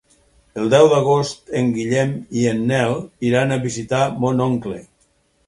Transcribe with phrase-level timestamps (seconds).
[0.61, 2.97] El deu d'agost en Guillem i en Nel
[3.31, 4.81] iran a visitar mon oncle.